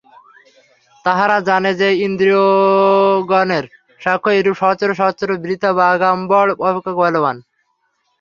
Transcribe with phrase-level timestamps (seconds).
[1.05, 3.65] তাহারা জানে যে, ইন্দ্রিয়গণের
[4.01, 7.37] সাক্ষ্য এইরূপ সহস্র সহস্র বৃথা বাগাড়ম্বর অপেক্ষা বলবান্।